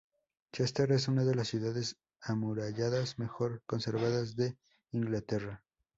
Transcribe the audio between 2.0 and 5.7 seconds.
amuralladas mejor conservadas de Inglaterra.